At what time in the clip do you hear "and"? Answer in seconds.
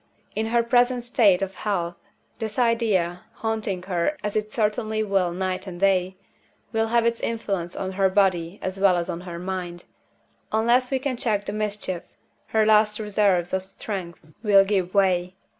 5.67-5.79